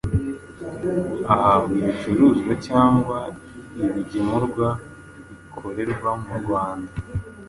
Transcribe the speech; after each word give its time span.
ahabwa 1.33 1.73
ibicuruzwa 1.81 2.51
cyangwa 2.67 3.17
ibigemurwa 3.85 4.67
bikorerwa 5.31 6.11
mu 6.23 6.33
Rwanda 6.43 6.91